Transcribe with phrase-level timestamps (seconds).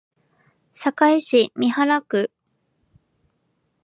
[0.73, 2.31] 堺市美原区